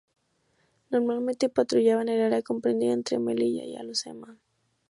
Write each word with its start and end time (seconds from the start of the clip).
Normalmente 0.89 1.47
patrullaba 1.47 2.01
el 2.01 2.09
área 2.23 2.41
comprendida 2.41 2.91
entre 2.93 3.19
Melilla 3.19 3.65
y 3.65 3.75
Alhucemas. 3.75 4.35